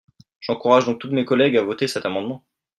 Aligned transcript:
J’encourage 0.39 0.87
donc 0.87 0.97
tous 0.97 1.11
mes 1.11 1.25
collègues 1.25 1.57
à 1.57 1.61
voter 1.63 1.87
cet 1.87 2.07
amendement. 2.07 2.43